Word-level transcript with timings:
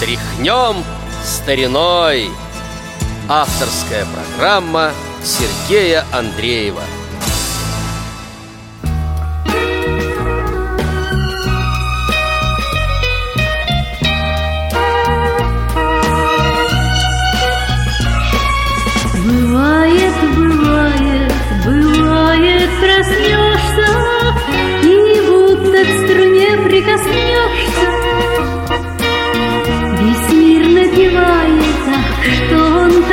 Тряхнем 0.00 0.82
стариной. 1.22 2.30
Авторская 3.28 4.06
программа 4.06 4.92
Сергея 5.22 6.06
Андреева 6.10 6.82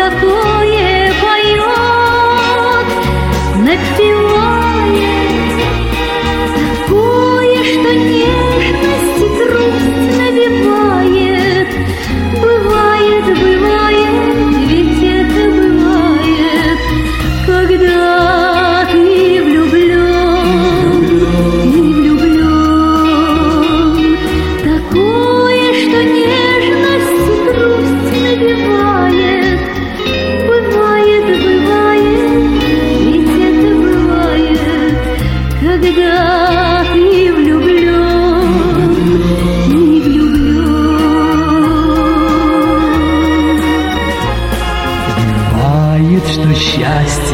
он 0.09 0.56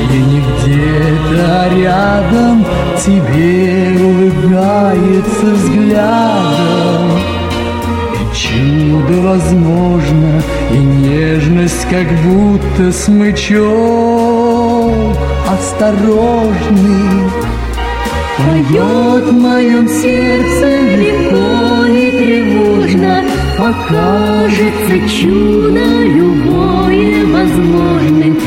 счастье 0.04 0.20
не 0.20 0.40
где-то 0.40 1.70
рядом 1.76 2.66
Тебе 3.04 3.98
улыбается 4.02 5.46
взглядом. 5.46 7.20
И 8.14 8.36
чудо 8.36 9.22
возможно, 9.22 10.42
и 10.72 10.78
нежность 10.78 11.86
как 11.90 12.08
будто 12.24 12.92
смычок 12.92 13.64
Осторожный 15.48 17.30
Поет 18.38 19.26
в 19.26 19.34
моем 19.34 19.88
сердце 19.88 20.82
легко 20.98 21.86
и 21.86 22.12
тревожно 22.12 23.24
Покажется 23.58 24.96
чудо 25.08 25.86
любое 26.04 27.26
возможным 27.28 28.43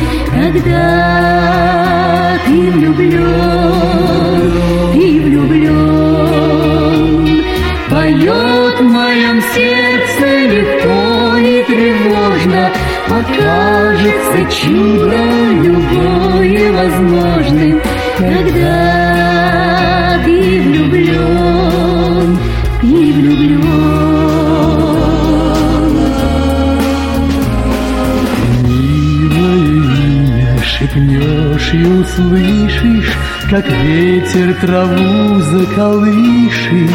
имя 30.97 31.59
шепнешь 31.59 31.75
и 31.75 31.85
услышишь 31.85 33.13
Как 33.51 33.67
ветер 33.83 34.55
траву 34.61 35.41
заколышет. 35.41 36.91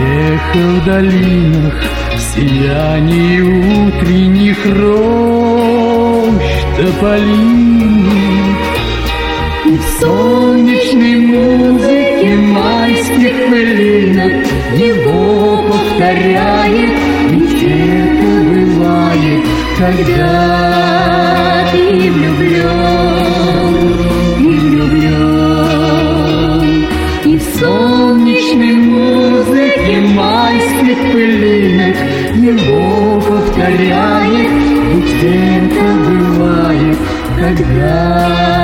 Ехал 0.00 0.70
в 0.80 0.84
долинах 0.84 1.74
в 2.14 2.20
сиянии 2.20 3.40
утренних 3.40 4.64
рощ 4.66 6.42
тополиных 6.76 8.58
И 9.66 9.76
в 9.76 10.00
солнечной 10.00 11.16
музыке 11.16 12.36
майских 12.36 13.36
пылинок 13.48 14.32
Его 14.76 15.62
повторяет, 15.68 16.90
это 17.62 18.26
бывает 18.50 19.44
Когда 19.78 20.91
ты 21.72 22.10
влюблен, 22.10 23.74
ты 24.36 24.48
влюблен 24.60 25.22
И 27.24 27.38
в 27.38 27.42
солнечной 27.58 28.74
музыке 28.74 30.00
майских 30.14 30.98
пылинок 31.12 31.96
Его 32.36 33.20
повторяет, 33.20 34.50
ведь 34.92 35.22
это 35.22 35.84
бывает 36.06 36.98
Когда 37.38 38.61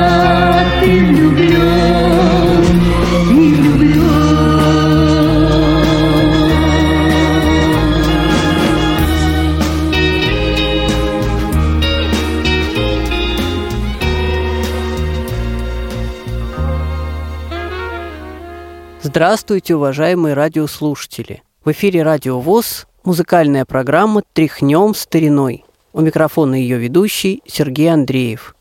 Здравствуйте, 19.19 19.75
уважаемые 19.75 20.35
радиослушатели! 20.35 21.43
В 21.65 21.73
эфире 21.73 22.05
Радио 22.05 22.39
ВОЗ, 22.39 22.87
музыкальная 23.03 23.65
программа 23.65 24.23
«Тряхнем 24.33 24.95
стариной». 24.95 25.65
У 25.93 26.03
микрофона 26.03 26.55
ее 26.55 26.79
ведущий 26.79 27.43
Сергей 27.45 27.93
Андреев. 27.93 28.55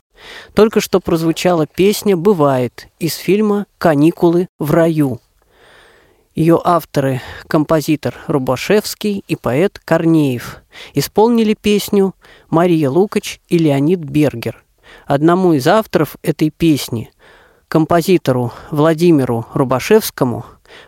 Только 0.55 0.81
что 0.81 0.99
прозвучала 0.99 1.67
песня 1.67 2.17
«Бывает» 2.17 2.87
из 2.97 3.13
фильма 3.17 3.67
«Каникулы 3.77 4.47
в 4.57 4.71
раю». 4.71 5.19
Ее 6.33 6.59
авторы– 6.63 7.21
композитор 7.47 8.15
Рубашевский 8.25 9.23
и 9.27 9.35
поэт 9.35 9.79
Корнеев. 9.85 10.63
Исполнили 10.95 11.53
песню 11.53 12.15
Мария 12.49 12.89
Лукач 12.89 13.41
и 13.47 13.59
Леонид 13.59 13.99
Бергер. 13.99 14.65
Одному 15.05 15.53
из 15.53 15.67
авторов 15.67 16.15
этой 16.23 16.49
песни– 16.49 17.11
композитору 17.67 18.51
Владимиру 18.71 19.45
Рубашевскому 19.53 20.45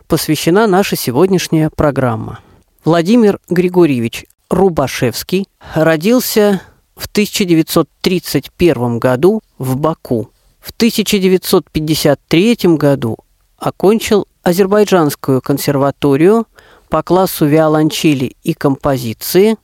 посвящена 0.07 0.65
наша 0.67 0.95
сегодняшняя 0.95 1.69
программа. 1.69 2.39
Владимир 2.85 3.39
Григорьевич 3.49 4.25
Рубашевский 4.49 5.47
родился 5.73 6.61
в 6.95 7.07
1931 7.07 8.99
году 8.99 9.41
в 9.57 9.75
Баку. 9.77 10.31
В 10.59 10.71
1953 10.71 12.57
году 12.77 13.17
окончил 13.57 14.27
Азербайджанскую 14.43 15.41
консерваторию 15.41 16.47
по 16.89 17.03
классу 17.03 17.45
виолончели 17.45 18.35
и 18.43 18.53
композиции. 18.53 19.57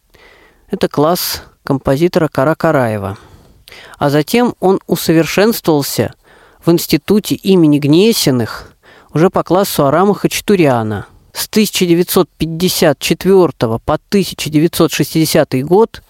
Это 0.69 0.87
класс 0.87 1.43
композитора 1.63 2.27
Каракараева. 2.27 3.17
А 3.97 4.09
затем 4.09 4.53
он 4.59 4.81
усовершенствовался– 4.87 6.13
в 6.65 6.71
институте 6.71 7.35
имени 7.35 7.77
Гнесиных 7.79 8.71
уже 9.13 9.29
по 9.29 9.43
классу 9.43 9.85
Арама 9.85 10.15
Хачатуряна. 10.15 11.05
С 11.33 11.47
1954 11.47 13.49
по 13.57 13.93
1960 13.93 15.65
год 15.65 16.01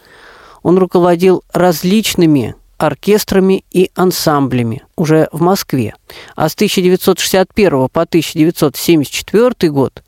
он 0.64 0.78
руководил 0.78 1.44
различными 1.52 2.56
оркестрами 2.78 3.66
и 3.72 3.92
ансамблями 3.96 4.84
уже 4.96 5.28
в 5.32 5.42
Москве. 5.42 5.96
А 6.36 6.48
с 6.50 6.56
1961 6.56 7.90
по 7.90 8.02
1974 8.02 9.72
год 9.72 10.04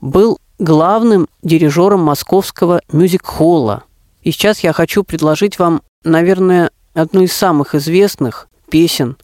был 0.00 0.38
главным 0.58 1.28
дирижером 1.42 2.00
московского 2.00 2.80
мюзик-холла. 2.90 3.84
И 4.22 4.32
сейчас 4.32 4.60
я 4.60 4.72
хочу 4.72 5.04
предложить 5.04 5.58
вам, 5.58 5.82
наверное, 6.04 6.70
одну 6.94 7.22
из 7.22 7.32
самых 7.32 7.74
известных 7.74 8.48
песен 8.70 9.16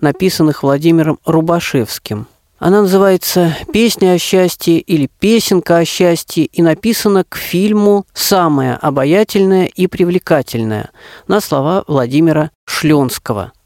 написанных 0.00 0.62
Владимиром 0.62 1.18
Рубашевским. 1.24 2.26
Она 2.58 2.82
называется 2.82 3.56
«Песня 3.72 4.12
о 4.12 4.18
счастье» 4.18 4.80
или 4.80 5.08
«Песенка 5.20 5.76
о 5.76 5.84
счастье» 5.84 6.46
и 6.46 6.60
написана 6.60 7.24
к 7.28 7.36
фильму 7.36 8.04
самая 8.12 8.76
обаятельная 8.76 9.66
и 9.66 9.86
привлекательная 9.86 10.90
на 11.28 11.40
слова 11.40 11.84
Владимира 11.86 12.50
Шленского– 12.64 13.52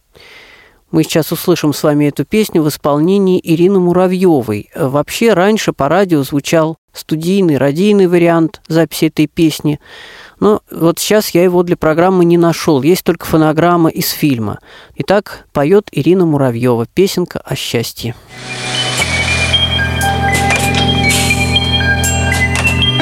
мы 0.93 1.05
сейчас 1.05 1.33
услышим 1.33 1.73
с 1.73 1.83
вами 1.83 2.05
эту 2.05 2.27
песню 2.27 2.63
в 2.63 2.69
исполнении 2.69 3.41
Ирины 3.43 3.81
Муравьевой. 3.81 4.69
Вообще 4.77 5.33
раньше 5.33 5.73
по 5.73 5.89
радио 5.89 6.23
звучал 6.23 6.77
студийный, 6.93 7.57
радийный 7.57 8.07
вариант 8.07 8.61
записи 8.69 9.07
этой 9.07 9.27
песни. 9.27 9.81
Но 10.39 10.61
вот 10.71 10.99
сейчас 10.99 11.31
я 11.31 11.45
его 11.45 11.63
для 11.63 11.79
программы 11.79 12.27
не 12.27 12.37
нашел. 12.37 12.83
Есть 12.83 13.05
только 13.05 13.25
фонограмма 13.25 13.89
из 13.89 14.11
фильма. 14.11 14.59
Итак, 14.97 15.47
поет 15.55 15.89
Ирина 15.93 16.27
Муравьева. 16.27 16.87
Песенка 16.87 17.41
о 17.41 17.57
счастье. 17.57 18.15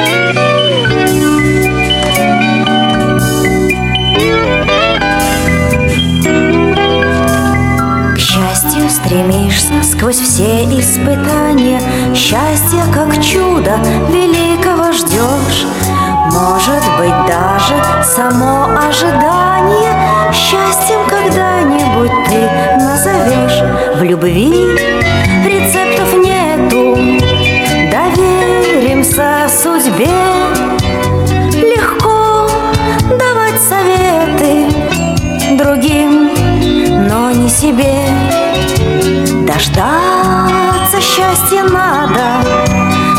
thank 0.02 0.36
you 0.36 0.49
Стремишься 9.10 9.72
сквозь 9.82 10.20
все 10.20 10.62
испытания, 10.66 11.80
Счастье 12.14 12.80
как 12.94 13.12
чудо 13.20 13.76
великого 14.08 14.92
ждешь. 14.92 15.66
Может 16.26 16.84
быть, 16.96 17.26
даже 17.26 17.74
само 18.04 18.66
ожидание 18.66 19.92
Счастьем 20.32 21.00
когда-нибудь 21.08 22.12
ты 22.28 22.48
назовешь. 22.78 23.98
В 23.98 24.02
любви 24.04 24.52
рецептов 25.44 26.14
нету, 26.14 26.94
Доверимся 27.90 29.48
судьбе. 29.48 30.06
Легко 31.58 32.48
давать 33.18 33.60
советы 33.60 34.72
другим, 35.56 36.30
но 37.08 37.32
не 37.32 37.48
себе. 37.48 37.99
счастье 41.40 41.62
надо 41.62 42.46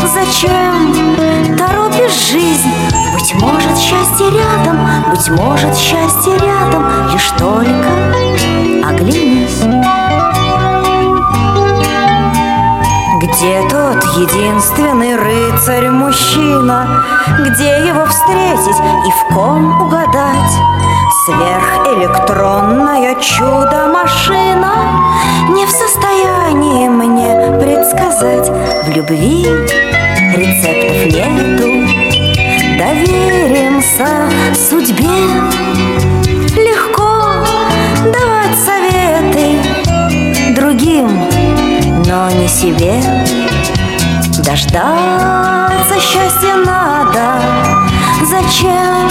Зачем 0.06 1.16
торопишь 1.56 2.30
жизнь? 2.30 2.70
Быть 3.14 3.34
может, 3.40 3.78
счастье 3.78 4.30
рядом 4.30 4.78
Быть 5.10 5.30
может, 5.30 5.76
счастье 5.76 6.38
рядом 6.38 6.86
Лишь 7.12 7.30
только 7.38 7.88
оглянись 8.86 9.62
Где 13.22 13.62
тот 13.68 14.02
единственный 14.16 15.16
рыцарь-мужчина? 15.16 17.04
Где 17.40 17.86
его 17.86 18.06
встретить 18.06 18.80
и 19.06 19.10
в 19.10 19.34
ком 19.34 19.82
угадать? 19.82 20.91
Сверхэлектронная 21.24 23.14
чудо-машина 23.20 24.72
Не 25.50 25.64
в 25.66 25.70
состоянии 25.70 26.88
мне 26.88 27.60
предсказать. 27.60 28.48
В 28.48 28.88
любви 28.90 29.46
рецептов 30.34 31.06
нету. 31.14 31.68
Доверимся 32.76 34.08
судьбе. 34.56 35.22
Легко 36.56 37.22
давать 38.02 38.58
советы 38.58 39.62
Другим, 40.56 41.08
но 42.04 42.30
не 42.30 42.48
себе. 42.48 43.00
Дождаться 44.44 46.00
счастья 46.00 46.56
надо. 46.66 47.40
Зачем 48.24 49.08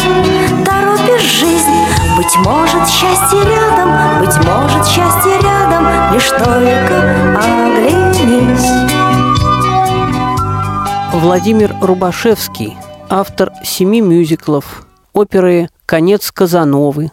торопишь 0.65 1.39
жизнь? 1.39 1.80
Быть 2.21 2.37
может, 2.37 2.87
счастье 2.87 3.39
рядом, 3.43 4.19
быть 4.19 4.37
может, 4.45 4.85
счастье 4.85 5.39
рядом, 5.41 6.13
Лишь 6.13 6.29
только 6.29 7.35
оглянись. 7.35 8.69
Владимир 11.13 11.75
Рубашевский, 11.81 12.77
автор 13.09 13.51
семи 13.63 14.01
мюзиклов, 14.01 14.85
оперы 15.13 15.69
«Конец 15.87 16.31
Казановы», 16.31 17.09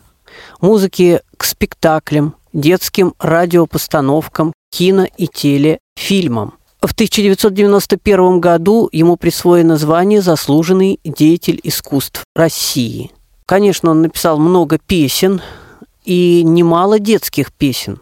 музыки 0.60 1.22
к 1.38 1.44
спектаклям, 1.44 2.34
детским 2.52 3.14
радиопостановкам, 3.18 4.52
кино 4.70 5.06
и 5.16 5.26
телефильмам. 5.26 6.52
В 6.82 6.92
1991 6.92 8.40
году 8.40 8.90
ему 8.92 9.16
присвоено 9.16 9.78
звание 9.78 10.20
«Заслуженный 10.20 11.00
деятель 11.02 11.60
искусств 11.64 12.24
России». 12.36 13.10
Конечно, 13.48 13.92
он 13.92 14.02
написал 14.02 14.38
много 14.38 14.76
песен 14.76 15.40
и 16.04 16.42
немало 16.42 16.98
детских 16.98 17.50
песен. 17.50 17.98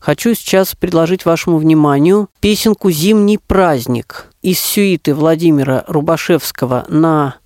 Хочу 0.00 0.34
сейчас 0.34 0.74
предложить 0.74 1.24
вашему 1.24 1.58
вниманию 1.58 2.28
песенку 2.40 2.90
«Зимний 2.90 3.38
праздник» 3.38 4.26
из 4.42 4.58
сюиты 4.58 5.14
Владимира 5.14 5.84
Рубашевского 5.86 6.84
на 6.88 7.36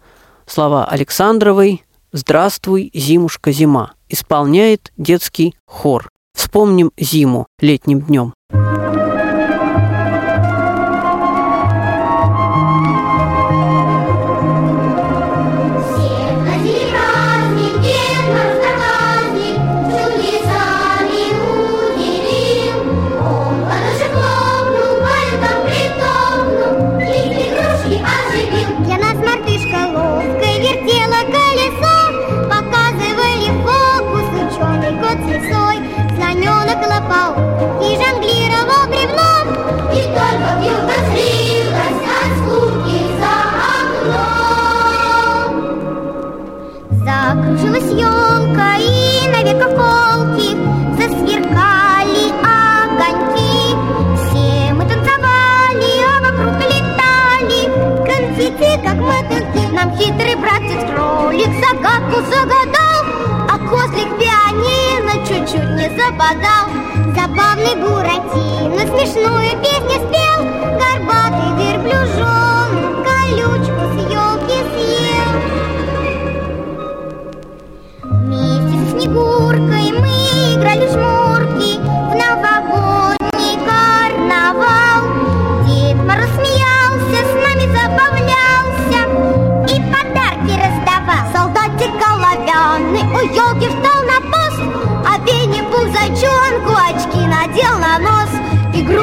слова 0.46 0.86
Александровой 0.86 1.84
«Здравствуй, 2.10 2.90
зимушка, 2.94 3.52
зима» 3.52 3.92
исполняет 4.08 4.90
детский 4.96 5.54
хор. 5.66 6.08
Вспомним 6.34 6.90
зиму 6.96 7.48
летним 7.60 8.00
днем. 8.00 8.32
елка 47.92 48.76
и 48.78 49.28
на 49.28 49.42
колки 49.76 50.56
засверкали 50.96 52.32
огоньки. 52.42 53.76
Все 54.16 54.72
мы 54.72 54.84
танцевали, 54.84 55.92
а 56.08 56.20
вокруг 56.20 56.56
летали 56.72 57.60
конфетти, 58.06 58.72
как 58.84 58.96
мотыльки. 58.96 59.66
Нам 59.72 59.96
хитрый 59.96 60.36
братец 60.36 60.82
кролик 60.90 61.52
загадку 61.64 62.20
загадал, 62.30 63.02
а 63.48 63.58
козлик 63.58 64.10
пианино 64.18 65.14
чуть-чуть 65.26 65.70
не 65.76 65.88
западал. 65.96 66.68
Забавный 67.14 67.76
Буратино 67.76 68.82
смешную 68.86 69.50
песню 69.62 69.98
спел, 70.08 70.38
горбатый 70.78 71.50
верблюжок. 71.58 72.41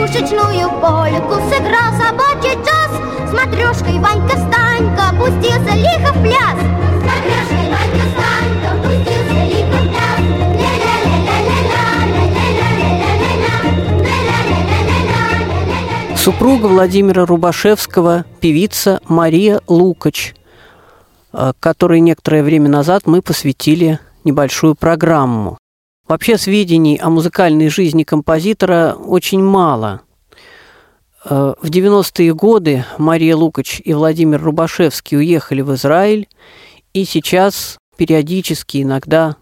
пушечную 0.09 0.69
полику 0.81 1.35
Сыграл 1.49 1.91
собачий 1.93 2.55
час 2.65 3.29
С 3.29 3.33
матрёшкой 3.33 3.99
Ванька 3.99 4.37
Станька 4.37 5.15
Пустился 5.17 5.75
лихо 5.75 6.13
в 6.13 6.21
пляс. 6.21 6.59
Супруга 16.15 16.67
Владимира 16.67 17.25
Рубашевского, 17.25 18.25
певица 18.39 18.99
Мария 19.07 19.61
Лукач, 19.67 20.35
э, 21.33 21.53
которой 21.59 22.01
некоторое 22.01 22.43
время 22.43 22.69
назад 22.69 23.03
мы 23.05 23.21
посвятили 23.21 23.99
небольшую 24.25 24.75
программу. 24.75 25.57
Вообще 26.09 26.39
сведений 26.39 26.97
о 26.97 27.11
музыкальной 27.11 27.69
жизни 27.69 28.01
композитора 28.01 28.95
очень 28.95 29.43
мало. 29.43 30.01
Э, 31.23 31.53
в 31.61 31.69
90-е 31.69 32.33
годы 32.33 32.83
Мария 32.97 33.35
Лукач 33.35 33.79
и 33.85 33.93
Владимир 33.93 34.41
Рубашевский 34.41 35.17
уехали 35.17 35.61
в 35.61 35.71
Израиль, 35.75 36.27
и 36.93 37.05
сейчас 37.05 37.77
периодически 37.95 38.81
иногда 38.81 39.35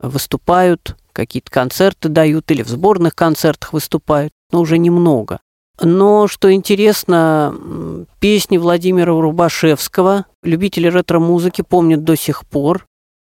выступают, 0.00 0.96
какие-то 1.14 1.50
концерты 1.50 2.10
дают 2.10 2.50
или 2.50 2.62
в 2.62 2.68
сборных 2.68 3.14
концертах 3.14 3.72
выступают, 3.72 4.34
но 4.52 4.60
уже 4.60 4.76
немного. 4.76 5.40
Но, 5.80 6.28
что 6.28 6.52
интересно, 6.52 8.06
песни 8.20 8.58
Владимира 8.58 9.12
Рубашевского 9.12 10.26
любители 10.42 10.88
ретро-музыки 10.88 11.62
помнят 11.62 12.04
до 12.04 12.16
сих 12.16 12.44
пор. 12.46 12.84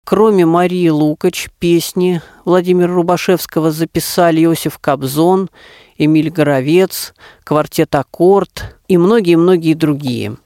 Кроме 0.09 0.47
Марии 0.47 0.89
Лукач, 0.89 1.49
песни 1.59 2.23
Владимира 2.45 2.95
Рубашевского 2.95 3.73
записали 3.73 4.45
Иосиф 4.45 4.79
Кобзон, 4.79 5.51
Эмиль 5.99 6.31
Горовец, 6.31 7.13
квартет 7.43 7.93
«Аккорд» 7.93 8.77
и 8.87 8.99
многие-многие 8.99 9.75
другие. 9.75 10.37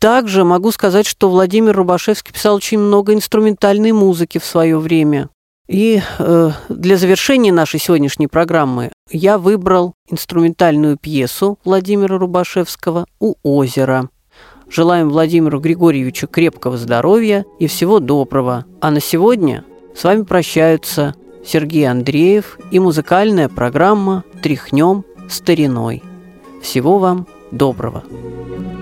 Также 0.00 0.42
могу 0.42 0.72
сказать, 0.72 1.06
что 1.06 1.30
Владимир 1.30 1.76
Рубашевский 1.76 2.32
писал 2.32 2.56
очень 2.56 2.80
много 2.80 3.14
инструментальной 3.14 3.92
музыки 3.92 4.38
в 4.38 4.44
свое 4.44 4.76
время. 4.76 5.28
И 5.68 6.02
э, 6.18 6.50
для 6.68 6.96
завершения 6.96 7.52
нашей 7.52 7.78
сегодняшней 7.78 8.26
программы 8.26 8.90
я 9.08 9.38
выбрал 9.38 9.94
инструментальную 10.10 10.96
пьесу 10.96 11.60
Владимира 11.64 12.18
Рубашевского 12.18 13.06
«У 13.20 13.34
озера». 13.44 14.08
Желаем 14.68 15.10
Владимиру 15.10 15.60
Григорьевичу 15.60 16.26
крепкого 16.26 16.76
здоровья 16.76 17.44
и 17.58 17.66
всего 17.66 18.00
доброго. 18.00 18.64
А 18.80 18.90
на 18.90 19.00
сегодня 19.00 19.64
с 19.94 20.04
вами 20.04 20.22
прощаются 20.22 21.14
Сергей 21.44 21.88
Андреев 21.88 22.58
и 22.70 22.78
музыкальная 22.78 23.48
программа 23.48 24.24
«Тряхнем 24.42 25.04
стариной». 25.28 26.02
Всего 26.62 26.98
вам 26.98 27.26
доброго. 27.52 28.02
you 28.10 28.75